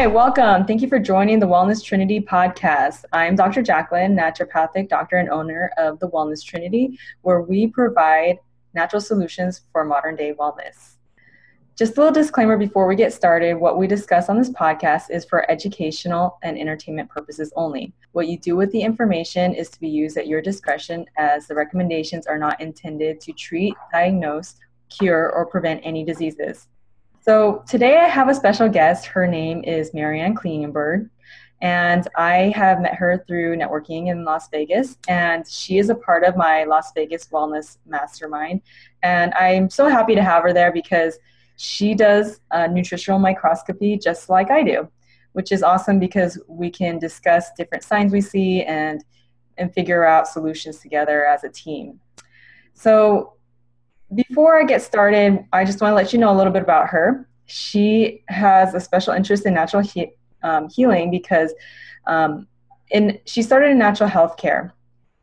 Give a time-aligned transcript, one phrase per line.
[0.00, 0.64] Hi, welcome.
[0.64, 3.04] Thank you for joining the Wellness Trinity podcast.
[3.12, 3.60] I'm Dr.
[3.60, 8.38] Jacqueline, naturopathic doctor and owner of the Wellness Trinity, where we provide
[8.72, 10.96] natural solutions for modern day wellness.
[11.76, 15.26] Just a little disclaimer before we get started what we discuss on this podcast is
[15.26, 17.92] for educational and entertainment purposes only.
[18.12, 21.54] What you do with the information is to be used at your discretion, as the
[21.54, 24.54] recommendations are not intended to treat, diagnose,
[24.88, 26.68] cure, or prevent any diseases.
[27.22, 29.04] So today I have a special guest.
[29.04, 31.10] Her name is Maryanne Klingenberg.
[31.60, 36.24] And I have met her through networking in Las Vegas, and she is a part
[36.24, 38.62] of my Las Vegas Wellness Mastermind.
[39.02, 41.18] And I'm so happy to have her there because
[41.56, 44.88] she does a nutritional microscopy just like I do,
[45.32, 49.04] which is awesome because we can discuss different signs we see and
[49.58, 52.00] and figure out solutions together as a team.
[52.72, 53.34] So
[54.14, 56.88] before I get started, I just want to let you know a little bit about
[56.88, 57.28] her.
[57.46, 61.52] She has a special interest in natural he- um, healing because
[62.06, 62.46] um,
[62.90, 64.74] in she started in natural health care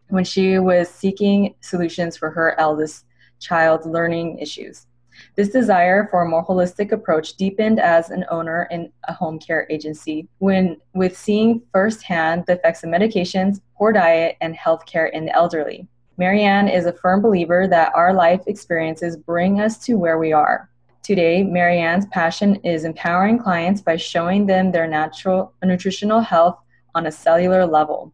[0.10, 3.06] when she was seeking solutions for her eldest
[3.40, 4.88] child's learning issues.
[5.36, 9.68] This desire for a more holistic approach deepened as an owner in a home care
[9.70, 15.36] agency when with seeing firsthand the effects of medications, poor diet, and healthcare in the
[15.36, 15.88] elderly.
[16.20, 20.68] Maryanne is a firm believer that our life experiences bring us to where we are.
[21.04, 26.58] Today, Maryanne's passion is empowering clients by showing them their natural nutritional health
[26.96, 28.12] on a cellular level.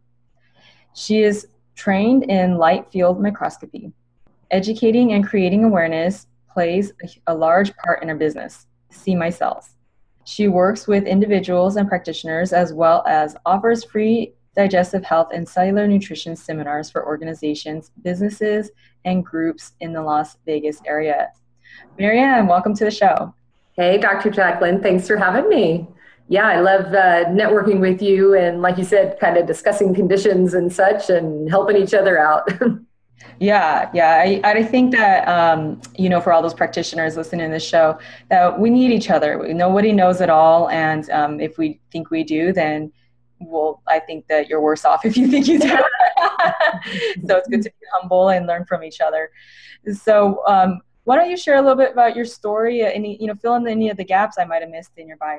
[0.93, 3.93] She is trained in light field microscopy.
[4.51, 6.91] Educating and creating awareness plays
[7.27, 8.67] a large part in her business.
[8.91, 9.75] See my cells.
[10.25, 15.87] She works with individuals and practitioners as well as offers free digestive health and cellular
[15.87, 18.71] nutrition seminars for organizations, businesses,
[19.05, 21.29] and groups in the Las Vegas area.
[21.99, 23.33] Maryanne, welcome to the show.
[23.73, 24.29] Hey, Dr.
[24.29, 25.87] Jacqueline, thanks for having me.
[26.27, 30.53] Yeah, I love uh, networking with you and, like you said, kind of discussing conditions
[30.53, 32.47] and such and helping each other out.
[33.39, 34.21] Yeah, yeah.
[34.23, 37.97] I, I think that, um, you know, for all those practitioners listening to this show,
[38.29, 39.53] that we need each other.
[39.53, 40.69] Nobody knows it all.
[40.69, 42.91] And um, if we think we do, then
[43.47, 45.67] well, I think that you're worse off if you think you do.
[45.67, 49.29] so it's good to be humble and learn from each other.
[49.93, 52.81] So, um, why don't you share a little bit about your story?
[52.81, 55.17] Any, you know, fill in any of the gaps I might have missed in your
[55.17, 55.37] bio.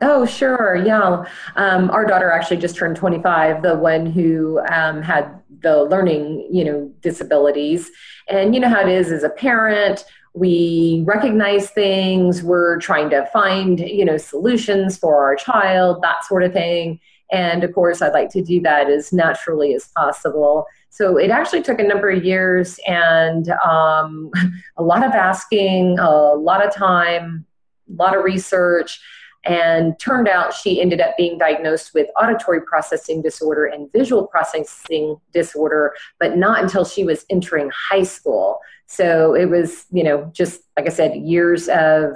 [0.00, 0.76] Oh, sure.
[0.76, 1.24] Yeah.
[1.56, 6.64] Um, our daughter actually just turned 25, the one who um, had the learning, you
[6.64, 7.90] know, disabilities.
[8.28, 10.04] And you know how it is as a parent,
[10.38, 16.42] we recognize things, we're trying to find, you know, solutions for our child, that sort
[16.44, 17.00] of thing.
[17.30, 20.66] And of course, I'd like to do that as naturally as possible.
[20.90, 24.30] So it actually took a number of years and um,
[24.76, 27.44] a lot of asking, a lot of time,
[27.88, 29.00] a lot of research
[29.48, 35.16] and turned out she ended up being diagnosed with auditory processing disorder and visual processing
[35.32, 38.60] disorder, but not until she was entering high school.
[38.86, 42.14] So it was, you know, just like I said, years of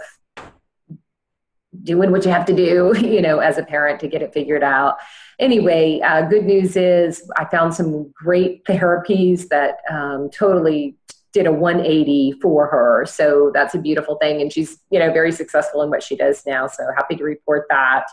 [1.82, 4.62] doing what you have to do, you know, as a parent to get it figured
[4.62, 4.98] out.
[5.38, 10.96] Anyway, uh, good news is I found some great therapies that um, totally
[11.32, 13.06] did a 180 for her.
[13.06, 14.40] So that's a beautiful thing.
[14.40, 16.66] And she's, you know, very successful in what she does now.
[16.66, 18.04] So happy to report that.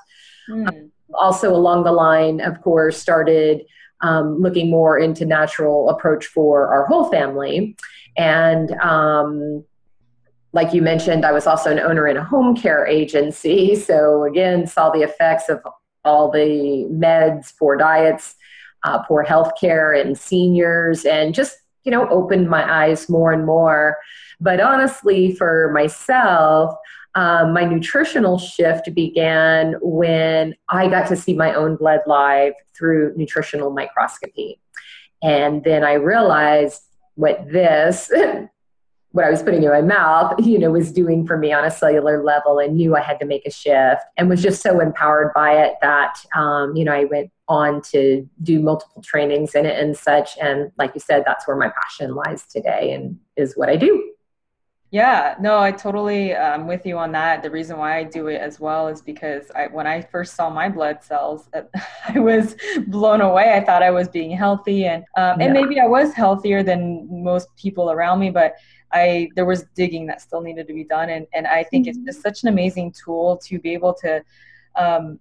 [0.49, 0.67] Mm.
[0.67, 3.65] Um, also along the line, of course, started
[4.01, 7.75] um, looking more into natural approach for our whole family.
[8.17, 9.65] And um,
[10.53, 13.75] like you mentioned, I was also an owner in a home care agency.
[13.75, 15.61] So again, saw the effects of
[16.05, 18.35] all the meds, poor diets,
[18.83, 23.45] uh, poor health care and seniors, and just you know, opened my eyes more and
[23.45, 23.97] more.
[24.39, 26.75] But honestly, for myself,
[27.15, 33.13] um, my nutritional shift began when I got to see my own blood live through
[33.17, 34.59] nutritional microscopy.
[35.21, 36.81] And then I realized
[37.15, 38.11] what this
[39.11, 41.71] what I was putting in my mouth, you know, was doing for me on a
[41.71, 45.31] cellular level and knew I had to make a shift and was just so empowered
[45.33, 49.79] by it that, um, you know, I went on to do multiple trainings in it
[49.79, 50.37] and such.
[50.39, 54.13] And like you said, that's where my passion lies today and is what I do.
[54.91, 57.43] Yeah, no, I totally am um, with you on that.
[57.43, 60.49] The reason why I do it as well is because I, when I first saw
[60.49, 61.47] my blood cells,
[62.07, 62.55] I was
[62.87, 63.53] blown away.
[63.53, 65.45] I thought I was being healthy, and um, yeah.
[65.45, 68.55] and maybe I was healthier than most people around me, but
[68.91, 71.99] I there was digging that still needed to be done, and and I think mm-hmm.
[72.01, 74.23] it's just such an amazing tool to be able to
[74.75, 75.19] um,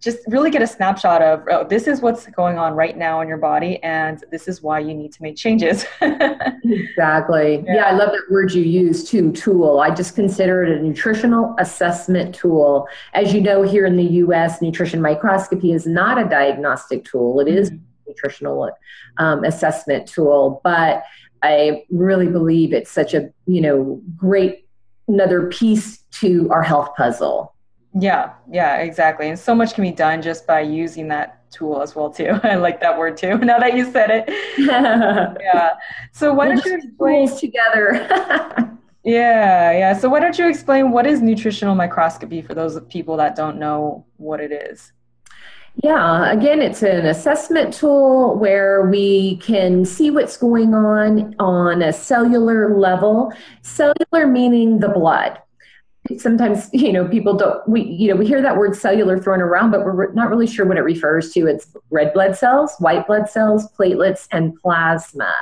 [0.00, 3.28] just really get a snapshot of oh, this is what's going on right now in
[3.28, 7.74] your body and this is why you need to make changes exactly yeah.
[7.74, 7.84] yeah.
[7.86, 12.34] i love that word you use too tool i just consider it a nutritional assessment
[12.34, 17.40] tool as you know here in the us nutrition microscopy is not a diagnostic tool
[17.40, 17.82] It is mm-hmm.
[18.06, 18.70] a nutritional
[19.16, 21.02] um, assessment tool but
[21.46, 24.66] i really believe it's such a you know great
[25.08, 27.56] another piece to our health puzzle
[27.98, 29.28] yeah, yeah, exactly.
[29.30, 32.38] And so much can be done just by using that tool as well too.
[32.42, 33.38] I like that word too.
[33.46, 34.24] Now that you said it.
[34.58, 35.74] yeah.
[36.12, 38.06] So why don't you explain together?
[39.02, 39.96] yeah, yeah.
[39.96, 44.04] So why don't you explain what is nutritional microscopy for those people that don't know
[44.16, 44.92] what it is?
[45.82, 51.92] Yeah, again, it's an assessment tool where we can see what's going on on a
[51.92, 53.32] cellular level.
[53.62, 55.38] Cellular meaning the blood.
[56.18, 59.72] Sometimes you know people don't we you know we hear that word cellular thrown around
[59.72, 61.46] but we're not really sure what it refers to.
[61.46, 65.34] It's red blood cells white blood cells platelets and plasma.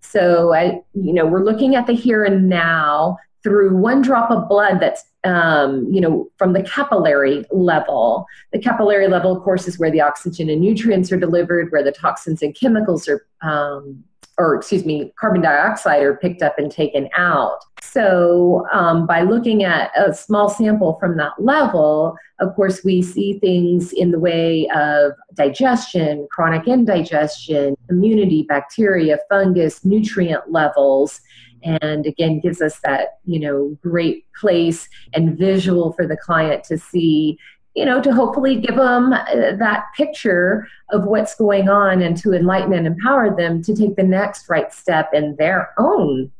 [0.00, 4.48] So i you know we're looking at the here and now through one drop of
[4.48, 9.78] blood that's um, you know from the capillary level the capillary level of course is
[9.78, 14.02] where the oxygen and nutrients are delivered where the toxins and chemicals are um,
[14.38, 17.60] or excuse me, carbon dioxide are picked up and taken out.
[17.82, 23.38] So, um, by looking at a small sample from that level, of course, we see
[23.38, 31.20] things in the way of digestion, chronic indigestion, immunity, bacteria, fungus, nutrient levels.
[31.62, 36.78] And again, gives us that, you know, great place and visual for the client to
[36.78, 37.38] see
[37.76, 39.24] you know, to hopefully give them uh,
[39.58, 44.02] that picture of what's going on and to enlighten and empower them to take the
[44.02, 46.32] next right step in their own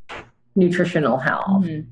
[0.56, 1.64] nutritional health.
[1.64, 1.90] Mm-hmm.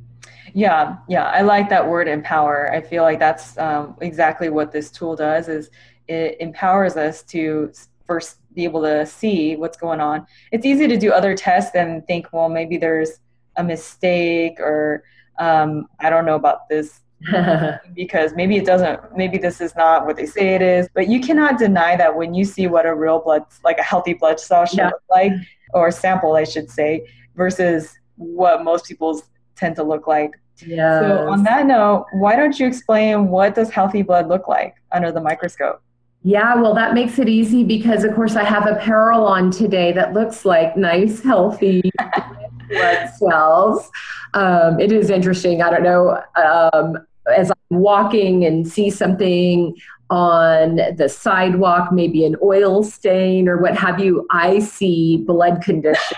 [0.55, 2.73] Yeah, yeah, I like that word empower.
[2.73, 5.49] I feel like that's um, exactly what this tool does.
[5.49, 5.69] Is
[6.09, 7.71] it empowers us to
[8.07, 10.27] first be able to see what's going on.
[10.53, 13.21] It's easy to do other tests and think, well, maybe there's
[13.57, 15.05] a mistake or
[15.39, 17.01] um, I don't know about this
[17.95, 21.21] because maybe it doesn't maybe this is not what they say it is but you
[21.21, 24.67] cannot deny that when you see what a real blood like a healthy blood cell
[24.67, 24.87] should yeah.
[24.87, 25.33] look like
[25.73, 29.23] or sample i should say versus what most people
[29.57, 30.33] tend to look like
[30.67, 34.75] yeah so on that note why don't you explain what does healthy blood look like
[34.93, 35.83] under the microscope
[36.25, 40.15] yeah, well, that makes it easy because, of course, I have apparel on today that
[40.15, 41.83] looks like nice, healthy
[42.69, 43.91] blood cells.
[44.33, 45.61] Um, it is interesting.
[45.61, 46.23] I don't know.
[46.35, 49.77] Um, as I'm walking and see something
[50.09, 56.17] on the sidewalk, maybe an oil stain or what have you, I see blood condition.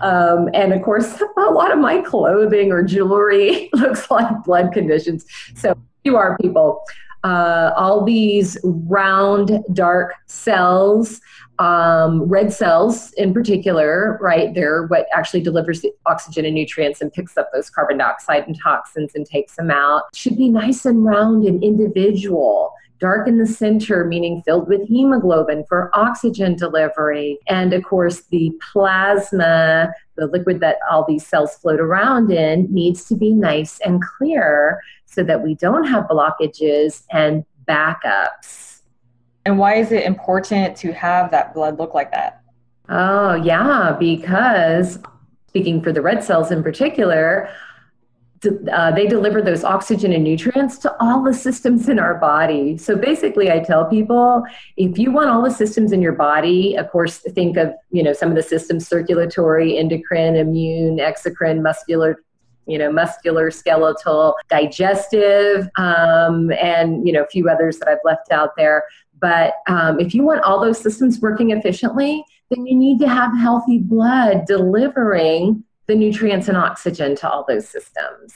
[0.00, 5.24] Um, and of course, a lot of my clothing or jewelry looks like blood conditions.
[5.54, 6.82] So you are people.
[7.26, 11.20] Uh, all these round, dark cells
[11.58, 14.52] um, red cells in particular, right?
[14.54, 18.56] They're what actually delivers the oxygen and nutrients and picks up those carbon dioxide and
[18.62, 20.02] toxins and takes them out.
[20.14, 22.72] Should be nice and round and individual.
[22.98, 27.38] Dark in the center, meaning filled with hemoglobin for oxygen delivery.
[27.46, 33.04] And of course, the plasma, the liquid that all these cells float around in, needs
[33.08, 38.80] to be nice and clear so that we don't have blockages and backups.
[39.44, 42.42] And why is it important to have that blood look like that?
[42.88, 44.98] Oh, yeah, because
[45.48, 47.48] speaking for the red cells in particular,
[48.70, 52.76] uh, they deliver those oxygen and nutrients to all the systems in our body.
[52.76, 54.44] So basically, I tell people
[54.76, 58.12] if you want all the systems in your body, of course, think of you know
[58.12, 62.22] some of the systems: circulatory, endocrine, immune, exocrine, muscular,
[62.66, 68.32] you know, muscular, skeletal, digestive, um, and you know a few others that I've left
[68.32, 68.84] out there.
[69.20, 73.36] But um, if you want all those systems working efficiently, then you need to have
[73.38, 78.34] healthy blood delivering the nutrients and oxygen to all those systems.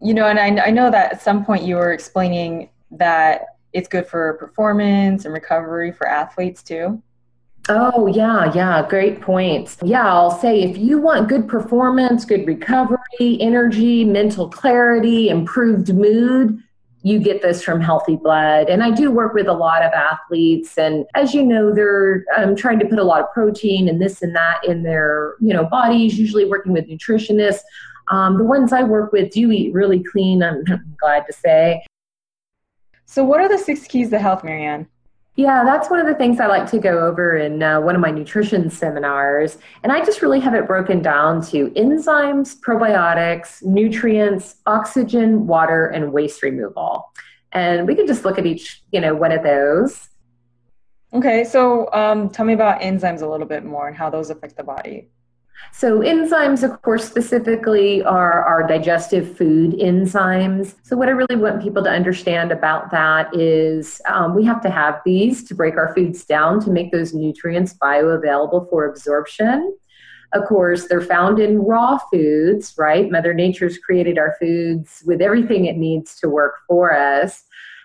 [0.00, 3.88] You know, and I, I know that at some point you were explaining that it's
[3.88, 7.02] good for performance and recovery for athletes too.
[7.68, 9.76] Oh, yeah, yeah, great points.
[9.84, 16.60] Yeah, I'll say if you want good performance, good recovery, energy, mental clarity, improved mood,
[17.04, 18.68] you get this from healthy blood.
[18.68, 22.56] And I do work with a lot of athletes, and as you know, they're um,
[22.56, 25.64] trying to put a lot of protein and this and that in their you know
[25.64, 26.18] bodies.
[26.18, 27.60] Usually working with nutritionists.
[28.10, 30.42] Um, the ones I work with do eat really clean.
[30.42, 30.64] I'm
[31.00, 31.84] glad to say.
[33.04, 34.86] So, what are the six keys to health, Maryanne?
[35.34, 38.02] Yeah, that's one of the things I like to go over in uh, one of
[38.02, 39.56] my nutrition seminars.
[39.82, 46.12] And I just really have it broken down to enzymes, probiotics, nutrients, oxygen, water, and
[46.12, 47.10] waste removal.
[47.52, 50.10] And we can just look at each, you know, one of those.
[51.14, 54.56] Okay, so um, tell me about enzymes a little bit more and how those affect
[54.56, 55.08] the body.
[55.72, 60.74] So, enzymes, of course, specifically are our digestive food enzymes.
[60.82, 64.70] So, what I really want people to understand about that is um, we have to
[64.70, 69.76] have these to break our foods down to make those nutrients bioavailable for absorption.
[70.34, 73.10] Of course, they're found in raw foods, right?
[73.10, 77.44] Mother Nature's created our foods with everything it needs to work for us.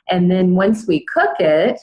[0.09, 1.79] And then once we cook it,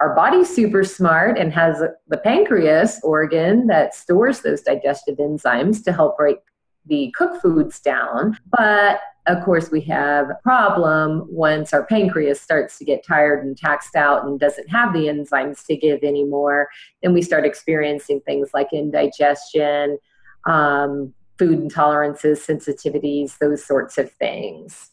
[0.00, 5.92] our body's super smart and has the pancreas organ that stores those digestive enzymes to
[5.92, 6.38] help break
[6.86, 8.38] the cooked foods down.
[8.56, 13.56] But of course, we have a problem once our pancreas starts to get tired and
[13.56, 16.68] taxed out and doesn't have the enzymes to give anymore.
[17.02, 19.98] Then we start experiencing things like indigestion,
[20.46, 24.90] um, food intolerances, sensitivities, those sorts of things.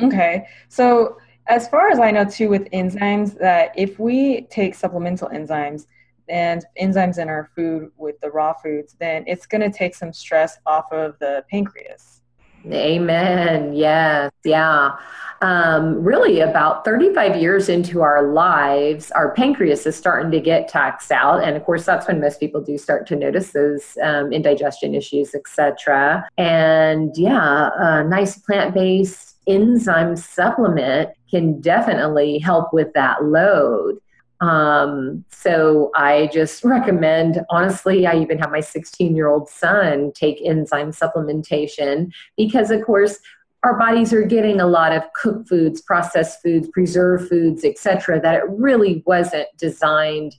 [0.00, 0.46] Okay.
[0.68, 5.86] So, as far as I know, too, with enzymes, that if we take supplemental enzymes
[6.28, 10.12] and enzymes in our food with the raw foods, then it's going to take some
[10.12, 12.22] stress off of the pancreas.
[12.70, 13.72] Amen.
[13.72, 14.30] Yes.
[14.44, 14.92] Yeah.
[15.40, 21.10] Um, really, about 35 years into our lives, our pancreas is starting to get taxed
[21.10, 21.42] out.
[21.42, 25.34] And of course, that's when most people do start to notice those um, indigestion issues,
[25.34, 26.28] etc.
[26.38, 33.98] And yeah, a nice plant based enzyme supplement can definitely help with that load.
[34.40, 40.40] Um, so I just recommend, honestly, I even have my 16 year old son take
[40.44, 43.18] enzyme supplementation because, of course,
[43.62, 48.20] our bodies are getting a lot of cooked foods, processed foods, preserved foods, etc.
[48.20, 50.34] that it really wasn't designed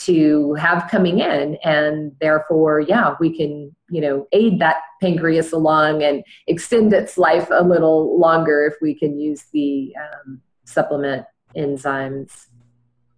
[0.00, 1.56] to have coming in.
[1.64, 7.48] And therefore yeah we can you know aid that pancreas along and extend its life
[7.50, 11.26] a little longer if we can use the um, supplement
[11.56, 12.46] enzymes.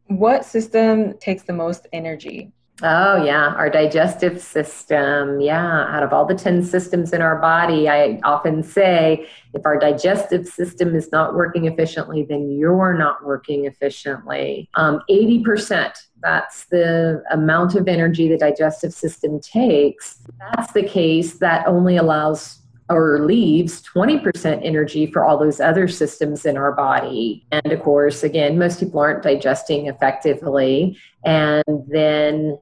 [0.07, 2.53] What system takes the most energy
[2.85, 5.41] Oh, yeah, our digestive system.
[5.41, 9.79] Yeah, out of all the 10 systems in our body, I often say if our
[9.79, 14.69] digestive system is not working efficiently, then you're not working efficiently.
[14.75, 20.19] Um, 80%, that's the amount of energy the digestive system takes.
[20.41, 22.59] That's the case that only allows
[22.91, 27.47] or leaves 20% energy for all those other systems in our body.
[27.53, 30.99] And of course, again, most people aren't digesting effectively.
[31.25, 32.59] And then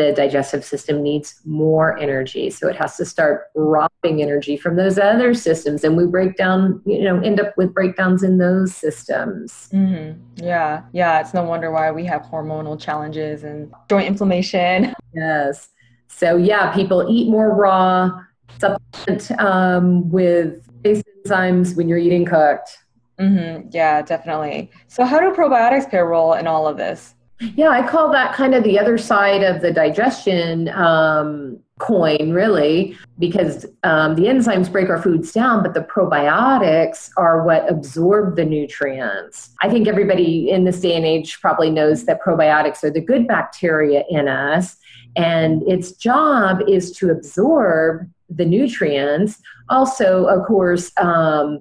[0.00, 2.50] the digestive system needs more energy.
[2.50, 5.84] So it has to start robbing energy from those other systems.
[5.84, 9.68] And we break down, you know, end up with breakdowns in those systems.
[9.72, 10.44] Mm-hmm.
[10.44, 10.82] Yeah.
[10.92, 11.20] Yeah.
[11.20, 14.94] It's no wonder why we have hormonal challenges and joint inflammation.
[15.12, 15.70] Yes.
[16.06, 18.22] So, yeah, people eat more raw,
[18.60, 22.78] supplement um, with base enzymes when you're eating cooked.
[23.18, 23.70] Mm-hmm.
[23.72, 24.70] Yeah, definitely.
[24.86, 27.16] So, how do probiotics play a role in all of this?
[27.40, 32.98] Yeah, I call that kind of the other side of the digestion um, coin, really,
[33.18, 38.44] because um, the enzymes break our foods down, but the probiotics are what absorb the
[38.44, 39.54] nutrients.
[39.62, 43.26] I think everybody in this day and age probably knows that probiotics are the good
[43.26, 44.76] bacteria in us,
[45.16, 49.40] and its job is to absorb the nutrients.
[49.70, 51.60] Also, of course, um,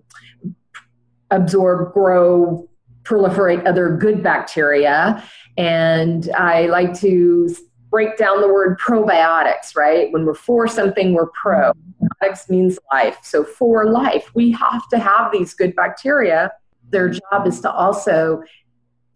[1.32, 2.68] absorb, grow,
[3.04, 5.24] proliferate other good bacteria.
[5.60, 7.54] And I like to
[7.90, 10.10] break down the word probiotics, right?
[10.14, 11.74] When we're for something, we're pro.
[12.24, 13.18] Probiotics means life.
[13.24, 16.54] So for life, we have to have these good bacteria.
[16.92, 18.42] Their job is to also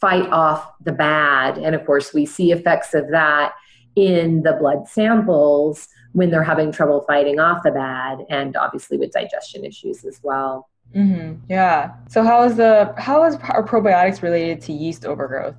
[0.01, 1.57] fight off the bad.
[1.57, 3.53] And of course, we see effects of that
[3.95, 9.13] in the blood samples when they're having trouble fighting off the bad and obviously with
[9.13, 10.69] digestion issues as well.
[10.93, 11.45] Mm-hmm.
[11.47, 11.93] Yeah.
[12.09, 15.55] So how is the how is are probiotics related to yeast overgrowth?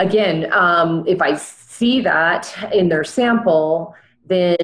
[0.00, 3.94] Again, um, if I see that in their sample,
[4.26, 4.56] then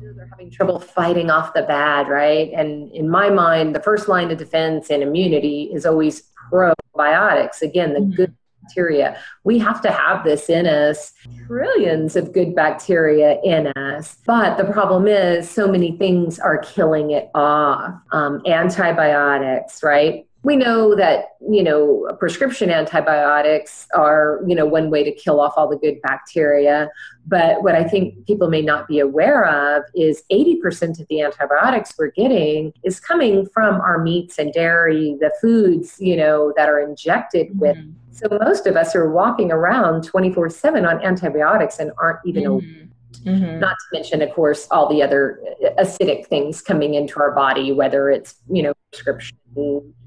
[0.00, 2.50] they're having trouble fighting off the bad, right?
[2.56, 7.60] And in my mind, the first line of defense and immunity is always probiotics.
[7.60, 8.10] Again, the mm-hmm.
[8.12, 9.18] good bacteria.
[9.44, 11.12] We have to have this in us,
[11.46, 14.16] trillions of good bacteria in us.
[14.26, 17.94] But the problem is, so many things are killing it off.
[18.12, 20.27] Um, antibiotics, right?
[20.42, 25.54] We know that you know prescription antibiotics are you know one way to kill off
[25.56, 26.88] all the good bacteria
[27.26, 31.94] but what i think people may not be aware of is 80% of the antibiotics
[31.98, 36.80] we're getting is coming from our meats and dairy the foods you know that are
[36.80, 37.58] injected mm-hmm.
[37.58, 37.76] with
[38.10, 42.84] so most of us are walking around 24/7 on antibiotics and aren't even mm-hmm.
[43.24, 43.60] Mm-hmm.
[43.60, 45.40] Not to mention, of course, all the other
[45.78, 49.36] acidic things coming into our body, whether it's, you know, prescription,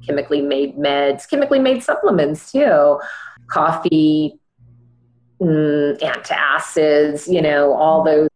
[0.05, 2.99] chemically made meds, chemically made supplements too,
[3.47, 4.39] coffee,
[5.41, 8.29] mm, antacids, you know, all those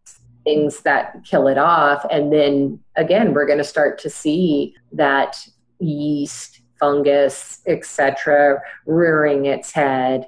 [0.44, 2.05] things that kill it off.
[2.12, 5.38] And then again, we're going to start to see that
[5.79, 10.27] yeast, fungus, etc., rearing its head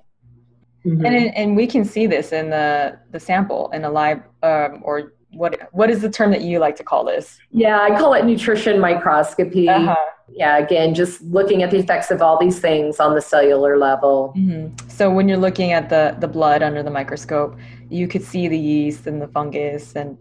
[0.87, 1.05] Mm-hmm.
[1.05, 5.13] And and we can see this in the the sample in the live um, or
[5.31, 7.37] what what is the term that you like to call this?
[7.51, 9.67] Yeah, I call it nutrition microscopy.
[9.67, 9.95] Uh-huh.
[10.29, 14.33] Yeah, again, just looking at the effects of all these things on the cellular level.
[14.37, 14.89] Mm-hmm.
[14.89, 17.57] So when you're looking at the the blood under the microscope,
[17.89, 20.17] you could see the yeast and the fungus and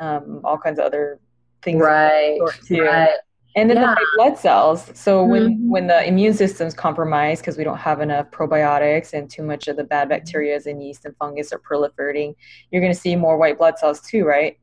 [0.00, 1.20] um, all kinds of other
[1.62, 1.80] things.
[1.80, 2.38] Right.
[2.70, 3.18] Right
[3.56, 3.82] and then yeah.
[3.82, 5.70] the white blood cells so when mm-hmm.
[5.70, 9.76] when the immune system's compromised because we don't have enough probiotics and too much of
[9.76, 12.34] the bad bacteria and yeast and fungus are proliferating
[12.70, 14.58] you're going to see more white blood cells too right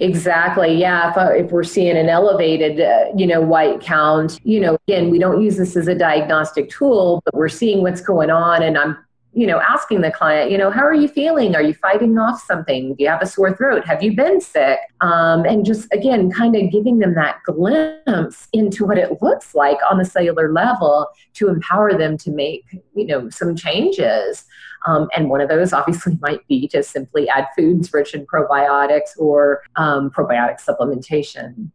[0.00, 0.74] Exactly.
[0.74, 1.10] Yeah.
[1.10, 5.10] If, uh, if we're seeing an elevated, uh, you know, white count, you know, again,
[5.10, 8.62] we don't use this as a diagnostic tool, but we're seeing what's going on.
[8.62, 8.96] And I'm
[9.34, 11.56] you know, asking the client, you know, how are you feeling?
[11.56, 12.94] Are you fighting off something?
[12.94, 13.86] Do you have a sore throat?
[13.86, 14.78] Have you been sick?
[15.00, 19.78] Um, and just again, kind of giving them that glimpse into what it looks like
[19.90, 24.44] on the cellular level to empower them to make, you know, some changes.
[24.86, 29.18] Um, and one of those obviously might be to simply add foods rich in probiotics
[29.18, 31.70] or um, probiotic supplementation.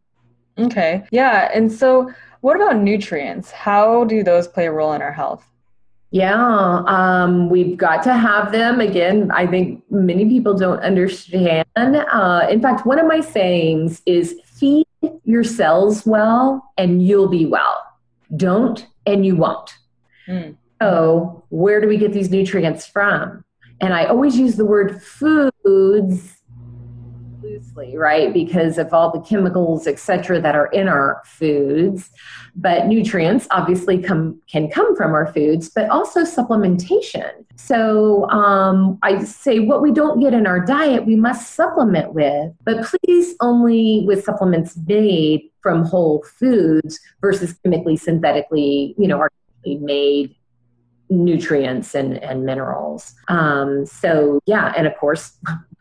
[0.59, 1.03] Okay.
[1.11, 1.49] Yeah.
[1.53, 2.11] And so,
[2.41, 3.51] what about nutrients?
[3.51, 5.45] How do those play a role in our health?
[6.11, 8.79] Yeah, um, we've got to have them.
[8.79, 11.65] Again, I think many people don't understand.
[11.75, 14.85] Uh, in fact, one of my sayings is feed
[15.25, 17.83] your cells well and you'll be well.
[18.35, 19.77] Don't and you won't.
[20.27, 20.55] Mm.
[20.81, 23.43] So, where do we get these nutrients from?
[23.81, 26.36] And I always use the word foods
[27.57, 28.33] loosely, right?
[28.33, 32.09] Because of all the chemicals, et cetera, that are in our foods.
[32.55, 37.31] But nutrients obviously come can come from our foods, but also supplementation.
[37.55, 42.53] So um, I say what we don't get in our diet, we must supplement with,
[42.63, 49.77] but please only with supplements made from whole foods versus chemically, synthetically, you know, artificially
[49.77, 50.35] made
[51.09, 53.13] nutrients and, and minerals.
[53.27, 55.37] Um, so, yeah, and of course,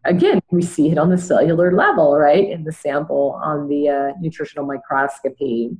[0.06, 4.12] again, we see it on the cellular level, right, in the sample on the uh,
[4.20, 5.76] nutritional microscopy.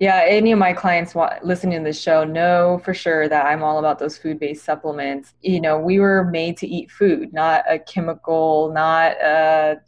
[0.00, 3.80] Yeah, any of my clients listening to the show know for sure that I'm all
[3.80, 5.34] about those food based supplements.
[5.40, 9.80] You know, we were made to eat food, not a chemical, not a.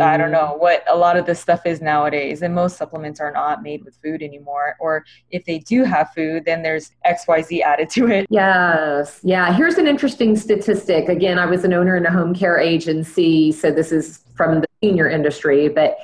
[0.00, 2.42] I don't know what a lot of this stuff is nowadays.
[2.42, 4.76] And most supplements are not made with food anymore.
[4.80, 8.26] Or if they do have food, then there's XYZ added to it.
[8.30, 9.20] Yes.
[9.22, 9.52] Yeah.
[9.54, 11.08] Here's an interesting statistic.
[11.08, 13.52] Again, I was an owner in a home care agency.
[13.52, 15.98] So this is from the senior industry, but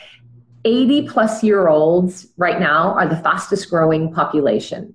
[0.65, 4.95] 80 plus year olds right now are the fastest growing population.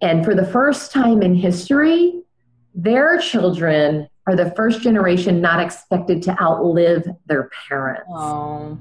[0.00, 2.22] And for the first time in history,
[2.74, 8.10] their children are the first generation not expected to outlive their parents.
[8.10, 8.78] Oh.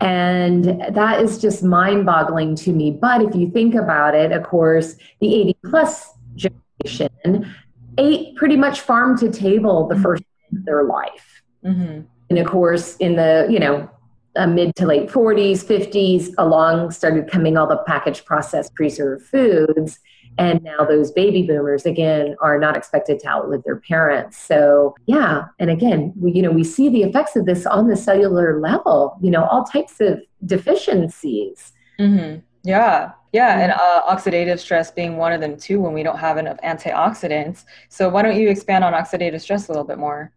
[0.00, 2.92] And that is just mind boggling to me.
[2.92, 7.52] But if you think about it, of course, the 80 plus generation
[7.98, 11.42] ate pretty much farm to table the first of their life.
[11.64, 12.02] Mm-hmm.
[12.30, 13.90] And of course, in the, you know,
[14.36, 19.98] uh, mid to late 40s, 50s, along started coming all the packaged processed preserved foods
[20.38, 24.36] and now those baby boomers again are not expected to outlive their parents.
[24.36, 27.96] So yeah and again we you know we see the effects of this on the
[27.96, 31.72] cellular level you know all types of deficiencies.
[31.98, 32.40] Mm-hmm.
[32.64, 33.12] yeah.
[33.32, 36.58] Yeah and uh, oxidative stress being one of them too when we don't have enough
[36.64, 37.64] antioxidants.
[37.88, 40.32] So why don't you expand on oxidative stress a little bit more?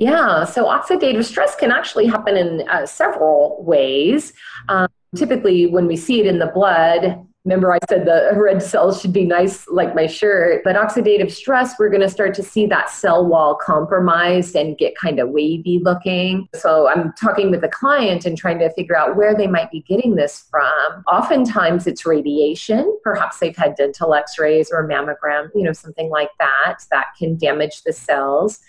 [0.00, 4.32] Yeah, so oxidative stress can actually happen in uh, several ways.
[4.70, 9.00] Um, typically, when we see it in the blood, Remember, I said the red cells
[9.00, 12.66] should be nice like my shirt, but oxidative stress, we're going to start to see
[12.66, 16.48] that cell wall compromised and get kind of wavy looking.
[16.54, 19.80] So I'm talking with the client and trying to figure out where they might be
[19.80, 21.02] getting this from.
[21.10, 22.94] Oftentimes it's radiation.
[23.02, 27.38] Perhaps they've had dental x rays or mammogram, you know, something like that, that can
[27.38, 28.60] damage the cells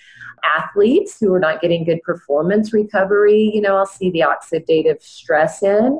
[0.57, 5.61] athletes who are not getting good performance recovery, you know, I'll see the oxidative stress
[5.61, 5.99] in.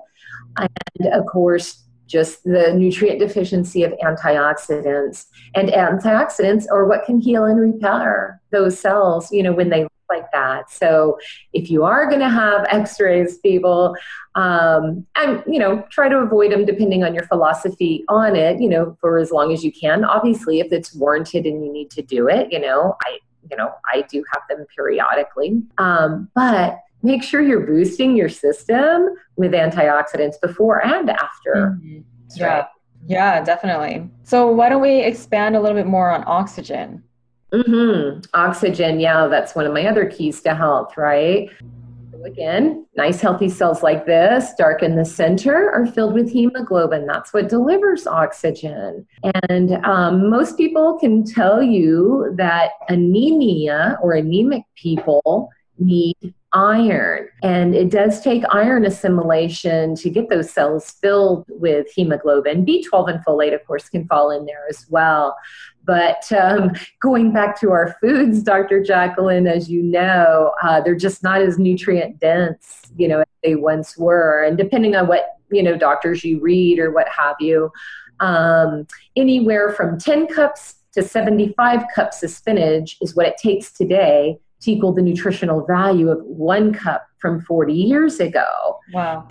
[0.58, 5.26] And of course, just the nutrient deficiency of antioxidants.
[5.56, 9.92] And antioxidants are what can heal and repair those cells, you know, when they look
[10.10, 10.70] like that.
[10.70, 11.18] So
[11.54, 13.96] if you are going to have x-rays, people,
[14.36, 18.68] um, and, you know, try to avoid them depending on your philosophy on it, you
[18.68, 20.04] know, for as long as you can.
[20.04, 23.20] Obviously, if it's warranted and you need to do it, you know, I,
[23.50, 25.62] you know, I do have them periodically.
[25.78, 31.78] Um, but make sure you're boosting your system with antioxidants before and after.
[31.78, 32.00] Mm-hmm.
[32.36, 32.46] Yeah.
[32.46, 32.66] Right.
[33.08, 34.10] Yeah, definitely.
[34.24, 37.04] So why don't we expand a little bit more on oxygen?
[37.52, 38.22] Mm-hmm.
[38.34, 41.50] Oxygen, yeah, that's one of my other keys to health, right?
[42.24, 47.06] again, nice healthy cells like this, dark in the center, are filled with hemoglobin.
[47.06, 49.06] That's what delivers oxygen.
[49.50, 55.50] And um, most people can tell you that anemia or anemic people
[55.82, 57.30] need iron.
[57.44, 62.66] And it does take iron assimilation to get those cells filled with hemoglobin.
[62.66, 65.36] B12 and folate, of course, can fall in there as well.
[65.84, 68.84] But um, going back to our foods, Dr.
[68.84, 73.56] Jacqueline, as you know, uh, they're just not as nutrient dense, you know, as they
[73.56, 74.44] once were.
[74.44, 77.72] And depending on what, you know, doctors you read or what have you,
[78.20, 84.38] um, anywhere from 10 cups to 75 cups of spinach is what it takes today
[84.62, 88.80] to equal the nutritional value of one cup from 40 years ago.
[88.94, 89.28] Wow.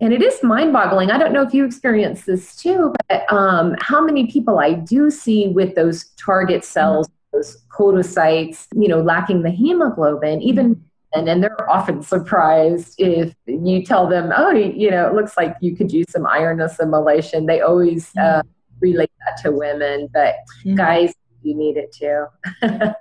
[0.00, 1.10] And it is mind boggling.
[1.10, 5.10] I don't know if you experience this too, but um, how many people I do
[5.10, 7.36] see with those target cells, mm-hmm.
[7.36, 10.82] those codocytes, you know, lacking the hemoglobin, even
[11.14, 15.56] and, and they're often surprised if you tell them, oh, you know, it looks like
[15.60, 17.46] you could use some iron assimilation.
[17.46, 18.48] They always uh, mm-hmm.
[18.80, 20.74] relate that to women, but mm-hmm.
[20.74, 22.26] guys, you need it too.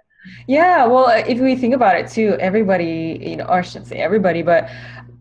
[0.47, 3.88] Yeah, well, uh, if we think about it too, everybody, you know, or I shouldn't
[3.88, 4.69] say everybody, but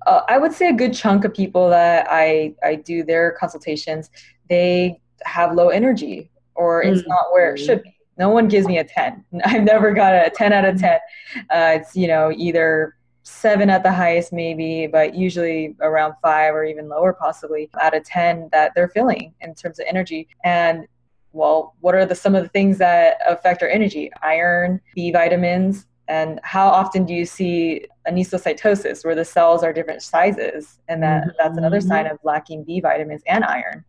[0.07, 4.11] uh, I would say a good chunk of people that I I do their consultations,
[4.49, 7.09] they have low energy or it's mm-hmm.
[7.09, 7.97] not where it should be.
[8.19, 9.25] No one gives me a 10.
[9.45, 10.93] I've never got a 10 out of 10.
[10.93, 16.65] Uh, it's, you know, either seven at the highest, maybe, but usually around five or
[16.65, 20.29] even lower, possibly out of 10 that they're feeling in terms of energy.
[20.45, 20.87] And
[21.33, 24.11] well, what are the some of the things that affect our energy?
[24.23, 30.03] Iron, B vitamins, and how often do you see anisocytosis where the cells are different
[30.03, 31.31] sizes and that mm-hmm.
[31.39, 33.85] that's another sign of lacking b vitamins and iron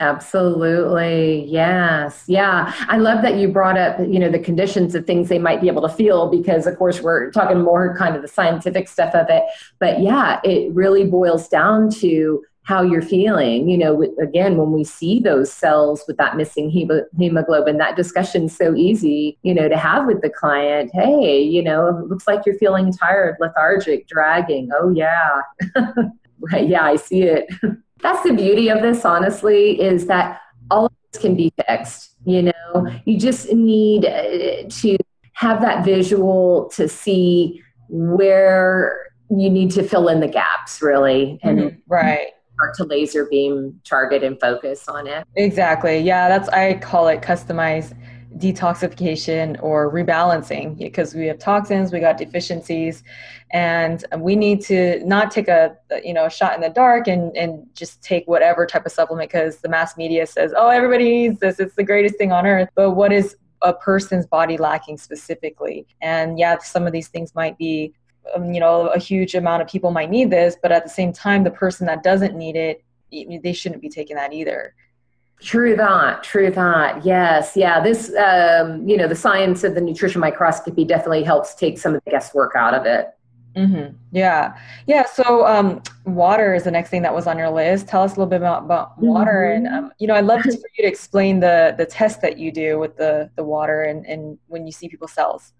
[0.00, 5.28] absolutely yes yeah i love that you brought up you know the conditions of things
[5.28, 8.28] they might be able to feel because of course we're talking more kind of the
[8.28, 9.42] scientific stuff of it
[9.78, 13.68] but yeah it really boils down to how you're feeling.
[13.68, 18.76] You know, again, when we see those cells with that missing hemoglobin, that discussion's so
[18.76, 20.92] easy, you know, to have with the client.
[20.94, 24.70] Hey, you know, it looks like you're feeling tired, lethargic, dragging.
[24.72, 25.42] Oh, yeah.
[26.52, 27.52] Yeah, I see it.
[28.02, 32.16] That's the beauty of this, honestly, is that all of this can be fixed.
[32.24, 34.96] You know, you just need uh, to
[35.34, 41.38] have that visual to see where you need to fill in the gaps, really.
[41.42, 41.76] And mm-hmm.
[41.88, 42.28] right
[42.60, 45.26] start to laser beam target and focus on it.
[45.36, 45.98] Exactly.
[45.98, 47.96] Yeah, that's I call it customized
[48.36, 53.02] detoxification or rebalancing because we have toxins, we got deficiencies,
[53.50, 57.34] and we need to not take a you know a shot in the dark and
[57.36, 61.40] and just take whatever type of supplement because the mass media says oh everybody needs
[61.40, 65.84] this it's the greatest thing on earth but what is a person's body lacking specifically
[66.00, 67.92] and yeah some of these things might be
[68.36, 71.42] you know a huge amount of people might need this but at the same time
[71.42, 72.84] the person that doesn't need it
[73.42, 74.74] they shouldn't be taking that either
[75.40, 77.04] True that, true that.
[77.04, 77.80] Yes, yeah.
[77.80, 82.02] This, um, you know, the science of the nutrition microscopy definitely helps take some of
[82.04, 83.08] the guesswork out of it.
[83.56, 83.96] Mm-hmm.
[84.12, 84.56] Yeah,
[84.86, 85.06] yeah.
[85.06, 87.88] So, um, water is the next thing that was on your list.
[87.88, 89.66] Tell us a little bit about, about water, mm-hmm.
[89.66, 92.52] and um, you know, I'd love for you to explain the the test that you
[92.52, 95.52] do with the the water and and when you see people's cells.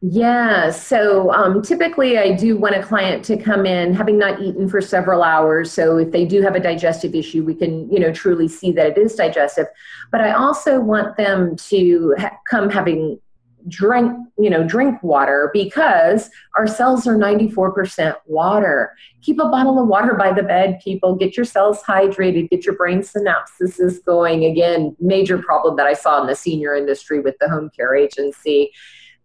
[0.00, 4.68] Yeah, so um, typically I do want a client to come in having not eaten
[4.68, 5.72] for several hours.
[5.72, 8.86] So if they do have a digestive issue, we can, you know, truly see that
[8.86, 9.66] it is digestive.
[10.12, 13.18] But I also want them to ha- come having
[13.66, 18.94] drink, you know, drink water because our cells are 94% water.
[19.22, 21.16] Keep a bottle of water by the bed, people.
[21.16, 24.44] Get your cells hydrated, get your brain synapses going.
[24.44, 28.70] Again, major problem that I saw in the senior industry with the home care agency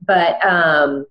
[0.05, 1.05] but um,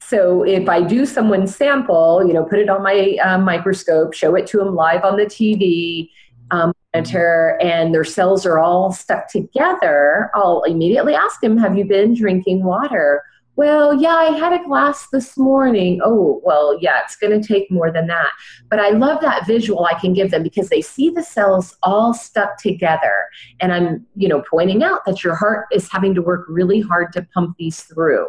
[0.00, 4.34] so if I do someone's sample, you know, put it on my uh, microscope, show
[4.34, 6.10] it to them live on the TV
[6.50, 11.84] um, monitor, and their cells are all stuck together, I'll immediately ask them, "Have you
[11.84, 13.22] been drinking water?"
[13.54, 16.00] Well, yeah, I had a glass this morning.
[16.02, 18.30] Oh, well, yeah, it's going to take more than that.
[18.70, 22.14] But I love that visual I can give them because they see the cells all
[22.14, 23.26] stuck together.
[23.60, 27.12] And I'm, you know, pointing out that your heart is having to work really hard
[27.12, 28.28] to pump these through.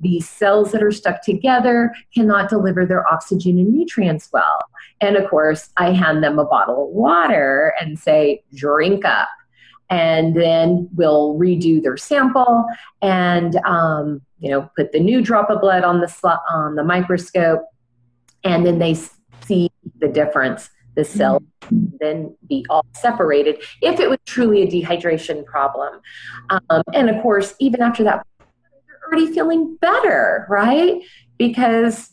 [0.00, 4.58] These cells that are stuck together cannot deliver their oxygen and nutrients well.
[5.00, 9.28] And of course, I hand them a bottle of water and say, drink up
[9.90, 12.66] and then we'll redo their sample
[13.02, 16.84] and um, you know put the new drop of blood on the sl- on the
[16.84, 17.64] microscope
[18.44, 18.96] and then they
[19.46, 19.70] see
[20.00, 20.70] the difference.
[20.96, 21.42] The cells
[21.98, 26.00] then be all separated if it was truly a dehydration problem.
[26.50, 31.02] Um, and of course even after that they're already feeling better right?
[31.36, 32.10] Because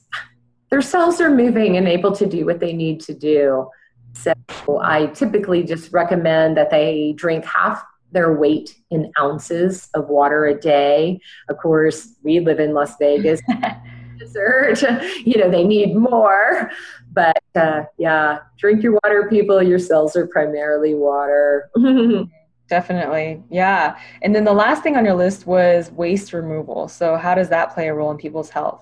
[0.71, 3.69] their cells are moving and able to do what they need to do
[4.13, 4.34] so
[4.82, 10.60] I typically just recommend that they drink half their weight in ounces of water a
[10.60, 11.19] day.
[11.50, 13.41] Of course, we live in Las Vegas.
[14.19, 14.84] Dessert,
[15.26, 16.69] you know, they need more.
[17.12, 19.62] But uh, yeah, drink your water, people.
[19.63, 21.69] Your cells are primarily water.
[22.69, 23.43] Definitely.
[23.50, 23.97] Yeah.
[24.21, 26.88] And then the last thing on your list was waste removal.
[26.88, 28.82] So, how does that play a role in people's health?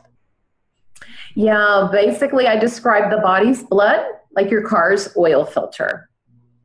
[1.36, 6.10] Yeah, basically, I describe the body's blood like your car's oil filter,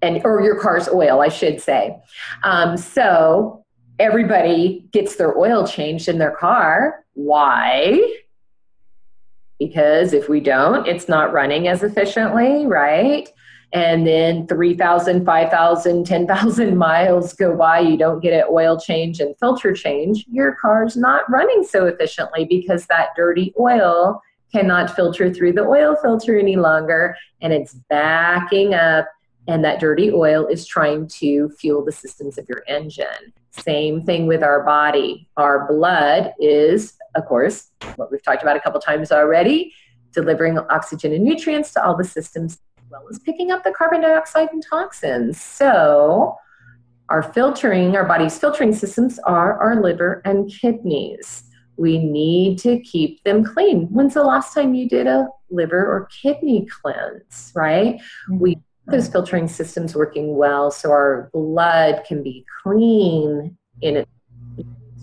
[0.02, 1.96] and or your car's oil, I should say.
[2.42, 3.64] Um, so
[3.98, 7.04] everybody gets their oil changed in their car.
[7.14, 8.18] Why?
[9.58, 13.28] Because if we don't, it's not running as efficiently, right?
[13.72, 19.36] And then 3,000, 5,000, 10,000 miles go by, you don't get an oil change and
[19.38, 24.20] filter change, your car's not running so efficiently because that dirty oil
[24.54, 29.08] cannot filter through the oil filter any longer and it's backing up
[29.48, 33.32] and that dirty oil is trying to fuel the systems of your engine.
[33.50, 35.28] Same thing with our body.
[35.36, 39.74] Our blood is, of course, what we've talked about a couple times already,
[40.12, 44.02] delivering oxygen and nutrients to all the systems as well as picking up the carbon
[44.02, 45.40] dioxide and toxins.
[45.40, 46.36] So,
[47.10, 51.42] our filtering, our body's filtering systems are our liver and kidneys
[51.76, 53.86] we need to keep them clean.
[53.86, 57.96] When's the last time you did a liver or kidney cleanse, right?
[57.96, 58.38] Mm-hmm.
[58.38, 64.08] We those filtering systems working well so our blood can be clean in it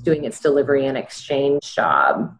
[0.03, 2.35] doing its delivery and exchange job.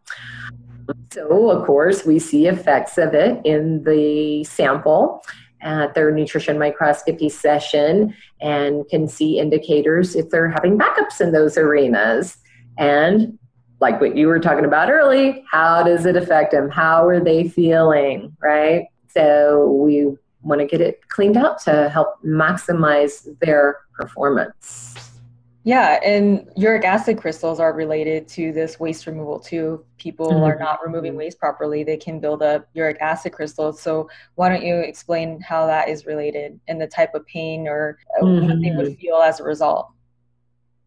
[1.12, 5.24] So, of course, we see effects of it in the sample
[5.62, 11.58] at their nutrition microscopy session and can see indicators if they're having backups in those
[11.58, 12.38] arenas.
[12.78, 13.38] And
[13.82, 16.70] like what you were talking about early, how does it affect them?
[16.70, 18.86] How are they feeling, right?
[19.08, 25.12] So we want to get it cleaned up to help maximize their performance.
[25.64, 29.86] Yeah, and uric acid crystals are related to this waste removal too.
[30.00, 30.44] People mm-hmm.
[30.44, 33.80] are not removing waste properly, they can build up uric acid crystals.
[33.80, 38.00] So, why don't you explain how that is related and the type of pain or
[38.20, 38.48] mm-hmm.
[38.48, 39.02] what they would mm-hmm.
[39.02, 39.92] feel as a result?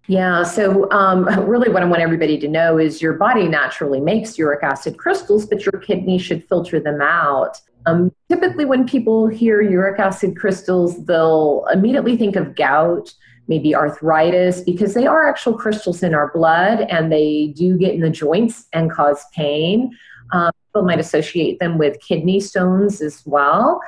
[0.06, 4.38] Yeah, so um, really what I want everybody to know is your body naturally makes
[4.38, 7.60] uric acid crystals, but your kidney should filter them out.
[7.86, 13.12] Um, typically, when people hear uric acid crystals, they'll immediately think of gout,
[13.46, 18.00] maybe arthritis, because they are actual crystals in our blood and they do get in
[18.00, 19.90] the joints and cause pain.
[20.32, 23.80] Um, people might associate them with kidney stones as well.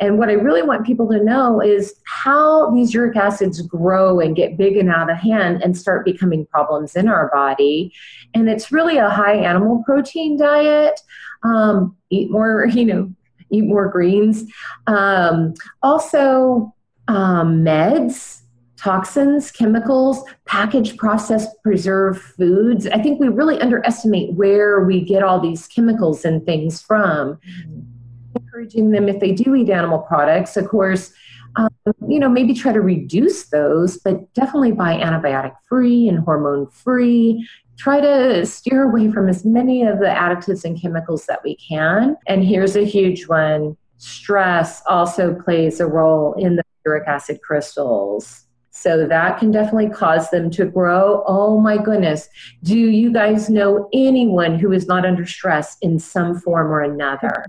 [0.00, 4.34] And what I really want people to know is how these uric acids grow and
[4.34, 7.92] get big and out of hand and start becoming problems in our body.
[8.34, 11.00] And it's really a high animal protein diet.
[11.42, 13.12] Um, eat more, you know,
[13.50, 14.44] eat more greens.
[14.86, 16.74] Um, also,
[17.08, 18.40] um, meds
[18.76, 22.86] toxins, chemicals, packaged, processed, preserved foods.
[22.88, 27.38] I think we really underestimate where we get all these chemicals and things from.
[27.38, 27.93] Mm-hmm
[28.34, 31.12] encouraging them if they do eat animal products, of course,
[31.56, 31.68] um,
[32.08, 37.46] you know, maybe try to reduce those, but definitely buy antibiotic free and hormone free.
[37.76, 42.16] Try to steer away from as many of the additives and chemicals that we can.
[42.26, 48.44] And here's a huge one stress also plays a role in the uric acid crystals.
[48.70, 51.22] So that can definitely cause them to grow.
[51.26, 52.28] Oh my goodness.
[52.64, 57.46] Do you guys know anyone who is not under stress in some form or another?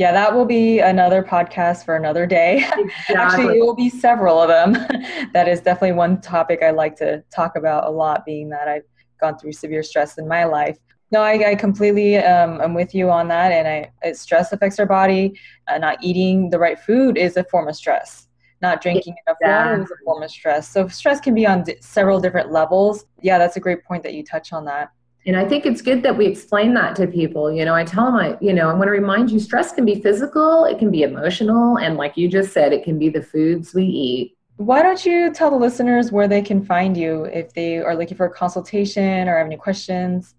[0.00, 2.64] Yeah, that will be another podcast for another day.
[2.78, 3.16] Exactly.
[3.16, 4.72] Actually, it will be several of them.
[5.34, 8.84] that is definitely one topic I like to talk about a lot, being that I've
[9.20, 10.78] gone through severe stress in my life.
[11.10, 13.52] No, I, I completely um, am with you on that.
[13.52, 15.38] And I, stress affects our body.
[15.68, 18.26] Uh, not eating the right food is a form of stress.
[18.62, 20.66] Not drinking enough water is a form of stress.
[20.66, 23.04] So stress can be on d- several different levels.
[23.20, 24.92] Yeah, that's a great point that you touch on that.
[25.26, 27.52] And I think it's good that we explain that to people.
[27.52, 29.84] You know, I tell them, I, you know, I want to remind you stress can
[29.84, 33.22] be physical, it can be emotional, and like you just said, it can be the
[33.22, 34.36] foods we eat.
[34.56, 38.16] Why don't you tell the listeners where they can find you if they are looking
[38.16, 40.34] for a consultation or have any questions?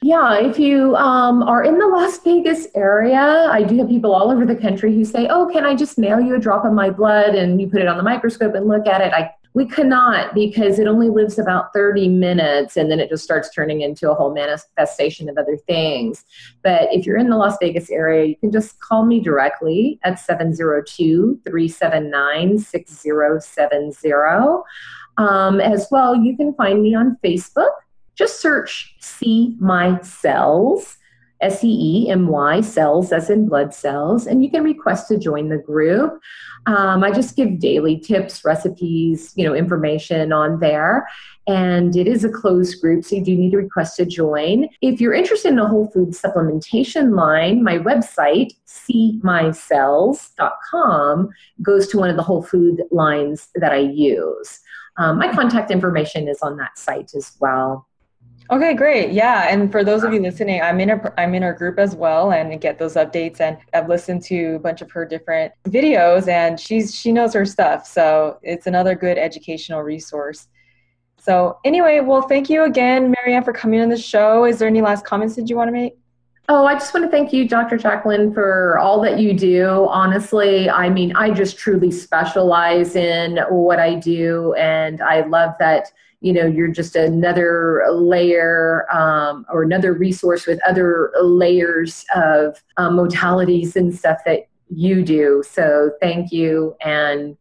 [0.00, 4.30] Yeah, if you um, are in the Las Vegas area, I do have people all
[4.30, 6.88] over the country who say, Oh, can I just mail you a drop of my
[6.88, 9.12] blood and you put it on the microscope and look at it?
[9.12, 13.52] I We cannot because it only lives about 30 minutes and then it just starts
[13.52, 16.24] turning into a whole manifestation of other things.
[16.62, 20.20] But if you're in the Las Vegas area, you can just call me directly at
[20.20, 24.12] 702 379 6070.
[25.16, 27.72] Um, as well, you can find me on Facebook.
[28.14, 30.98] Just search See My Cells
[31.40, 35.16] S E E M Y cells, as in blood cells, and you can request to
[35.18, 36.20] join the group.
[36.66, 41.06] Um, I just give daily tips, recipes, you know, information on there.
[41.46, 44.68] And it is a closed group, so you do need to request to join.
[44.82, 51.30] If you're interested in a whole food supplementation line, my website, seemycells.com,
[51.62, 54.60] goes to one of the whole food lines that I use.
[54.98, 57.87] Um, my contact information is on that site as well.
[58.50, 59.12] Okay, great.
[59.12, 61.94] Yeah, and for those of you listening, I'm in a I'm in her group as
[61.94, 63.40] well, and get those updates.
[63.40, 67.44] And I've listened to a bunch of her different videos, and she's she knows her
[67.44, 67.86] stuff.
[67.86, 70.48] So it's another good educational resource.
[71.18, 74.46] So anyway, well, thank you again, Maryanne, for coming on the show.
[74.46, 75.98] Is there any last comments that you want to make?
[76.48, 77.76] Oh, I just want to thank you, Dr.
[77.76, 79.86] Jacqueline, for all that you do.
[79.90, 85.92] Honestly, I mean, I just truly specialize in what I do, and I love that
[86.20, 92.96] you know you're just another layer um, or another resource with other layers of um,
[92.96, 95.42] modalities and stuff that you do.
[95.48, 96.76] So thank you.
[96.84, 97.36] And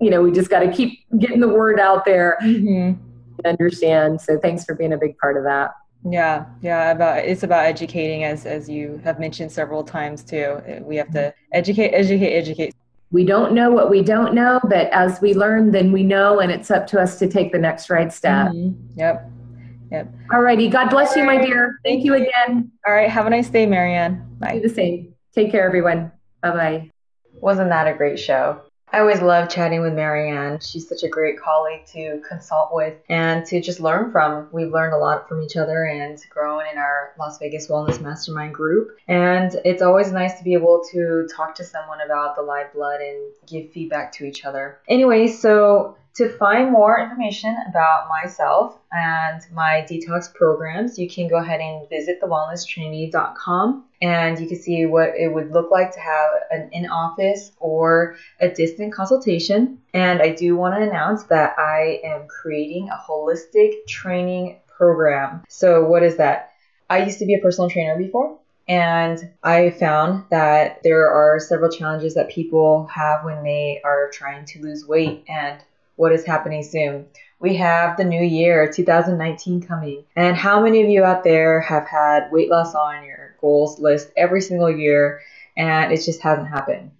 [0.00, 2.38] you know we just got to keep getting the word out there.
[2.42, 3.00] Mm-hmm.
[3.46, 4.20] understand.
[4.20, 5.72] So thanks for being a big part of that.
[6.08, 10.62] Yeah yeah about it's about educating as as you have mentioned several times too.
[10.82, 12.74] We have to educate educate educate
[13.12, 16.52] we don't know what we don't know, but as we learn, then we know, and
[16.52, 18.48] it's up to us to take the next right step.
[18.48, 18.98] Mm-hmm.
[18.98, 19.30] Yep.
[19.90, 20.14] Yep.
[20.32, 20.68] All righty.
[20.68, 21.80] God bless you, my dear.
[21.84, 22.70] Thank you again.
[22.86, 23.10] All right.
[23.10, 24.38] Have a nice day, Maryanne.
[24.38, 24.54] Bye.
[24.54, 25.14] Do the same.
[25.34, 26.12] Take care, everyone.
[26.42, 26.90] Bye bye.
[27.34, 28.62] Wasn't that a great show?
[28.92, 30.60] I always love chatting with Maryanne.
[30.60, 34.48] She's such a great colleague to consult with and to just learn from.
[34.50, 38.52] We've learned a lot from each other and grown in our Las Vegas Wellness Mastermind
[38.52, 38.96] group.
[39.06, 43.00] And it's always nice to be able to talk to someone about the live blood
[43.00, 44.78] and give feedback to each other.
[44.88, 51.36] Anyway, so to find more information about myself and my detox programs, you can go
[51.36, 56.30] ahead and visit thewellnesstrinity.com and you can see what it would look like to have
[56.50, 59.78] an in office or a distant consultation.
[59.94, 65.42] And I do want to announce that I am creating a holistic training program.
[65.48, 66.50] So, what is that?
[66.90, 68.36] I used to be a personal trainer before.
[68.68, 74.44] And I found that there are several challenges that people have when they are trying
[74.44, 75.24] to lose weight.
[75.26, 75.60] And
[76.00, 77.04] what is happening soon.
[77.40, 80.02] We have the new year, 2019, coming.
[80.16, 84.10] And how many of you out there have had weight loss on your goals list
[84.16, 85.20] every single year
[85.58, 86.92] and it just hasn't happened?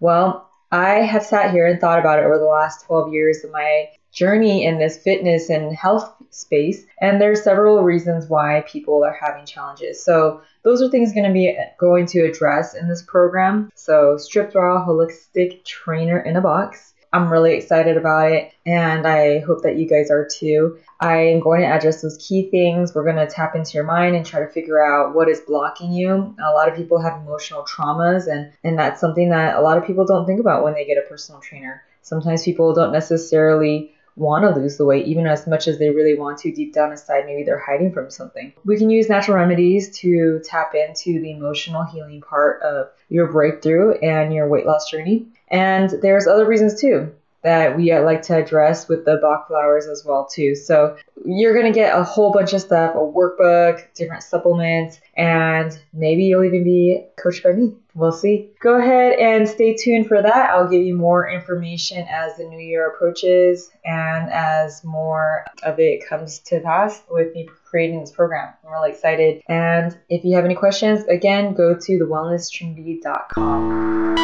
[0.00, 3.50] Well, I have sat here and thought about it over the last 12 years of
[3.50, 9.18] my journey in this fitness and health space and there's several reasons why people are
[9.20, 13.70] having challenges so those are things going to be going to address in this program
[13.74, 19.38] so strip raw holistic trainer in a box I'm really excited about it, and I
[19.38, 20.76] hope that you guys are too.
[21.00, 22.94] I am going to address those key things.
[22.94, 25.92] We're going to tap into your mind and try to figure out what is blocking
[25.92, 26.34] you.
[26.38, 29.86] A lot of people have emotional traumas, and, and that's something that a lot of
[29.86, 31.82] people don't think about when they get a personal trainer.
[32.02, 36.18] Sometimes people don't necessarily want to lose the weight, even as much as they really
[36.18, 37.26] want to deep down inside.
[37.26, 38.52] Maybe they're hiding from something.
[38.64, 43.92] We can use natural remedies to tap into the emotional healing part of your breakthrough
[43.98, 45.26] and your weight loss journey.
[45.48, 49.86] And there's other reasons too that we uh, like to address with the Bach flowers
[49.86, 50.56] as well too.
[50.56, 56.24] So you're gonna get a whole bunch of stuff, a workbook, different supplements, and maybe
[56.24, 57.76] you'll even be coached by me.
[57.96, 58.50] We'll see.
[58.60, 60.50] Go ahead and stay tuned for that.
[60.50, 66.06] I'll give you more information as the new year approaches and as more of it
[66.06, 68.52] comes to pass with me creating this program.
[68.64, 69.40] I'm really excited.
[69.48, 74.16] And if you have any questions, again, go to thewellnesstrinity.com.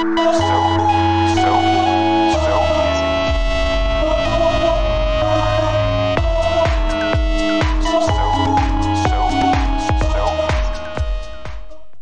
[1.34, 1.91] So, so